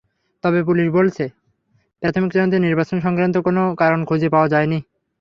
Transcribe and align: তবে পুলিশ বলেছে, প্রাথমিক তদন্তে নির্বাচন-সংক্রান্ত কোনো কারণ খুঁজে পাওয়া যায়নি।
তবে 0.43 0.59
পুলিশ 0.63 0.87
বলেছে, 0.91 1.25
প্রাথমিক 2.01 2.29
তদন্তে 2.33 2.57
নির্বাচন-সংক্রান্ত 2.59 3.35
কোনো 3.43 3.61
কারণ 3.75 3.99
খুঁজে 4.05 4.29
পাওয়া 4.29 4.47
যায়নি। 4.47 4.79